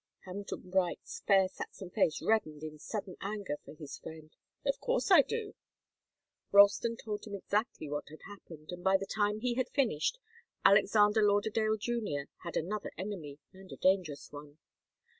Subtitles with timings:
[0.25, 4.35] Hamilton Bright's fair Saxon face reddened in sudden anger for his friend.
[4.65, 5.53] "Of course I do."
[6.51, 10.17] Ralston told him exactly what had happened, and by the time he had finished,
[10.65, 14.57] Alexander Lauderdale Junior had another enemy, and a dangerous one.